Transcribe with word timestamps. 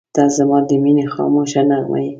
•ته 0.15 0.23
زما 0.37 0.57
د 0.69 0.71
مینې 0.83 1.05
خاموشه 1.13 1.61
نغمه 1.69 1.99
یې. 2.05 2.09